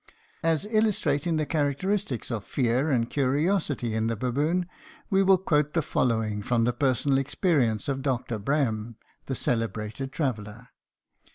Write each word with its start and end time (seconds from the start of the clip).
As 0.41 0.65
illustrating 0.65 1.37
the 1.37 1.45
characteristics 1.45 2.31
of 2.31 2.43
fear 2.43 2.89
and 2.89 3.07
curiosity 3.07 3.93
in 3.93 4.07
the 4.07 4.15
baboon, 4.15 4.67
we 5.11 5.21
will 5.21 5.37
quote 5.37 5.75
the 5.75 5.83
following 5.83 6.41
from 6.41 6.63
the 6.63 6.73
personal 6.73 7.19
experience 7.19 7.87
of 7.87 8.01
Dr. 8.01 8.39
Brehm, 8.39 8.95
the 9.27 9.35
celebrated 9.35 10.11
traveler. 10.11 10.69